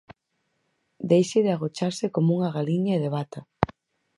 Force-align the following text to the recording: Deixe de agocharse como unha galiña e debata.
Deixe 1.11 1.39
de 1.45 1.51
agocharse 1.55 2.05
como 2.15 2.29
unha 2.37 2.53
galiña 2.57 2.93
e 2.95 3.03
debata. 3.05 3.39